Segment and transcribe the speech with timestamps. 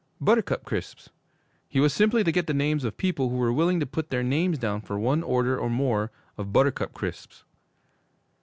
[0.19, 1.09] Buttercup Crisps!
[1.69, 4.23] He was simply to get the names of people who were willing to put their
[4.23, 7.43] names down for one order or more of Buttercup Crisps!